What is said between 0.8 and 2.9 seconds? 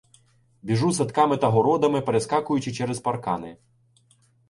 садками та городами, перескакуючи